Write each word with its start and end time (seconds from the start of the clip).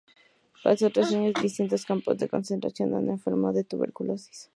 Pasó 0.63 0.89
tres 0.89 1.13
años 1.13 1.35
en 1.37 1.43
distintos 1.43 1.85
campos 1.85 2.17
de 2.17 2.27
concentración, 2.27 2.89
donde 2.89 3.11
enfermó 3.11 3.53
de 3.53 3.63
tuberculosis. 3.63 4.49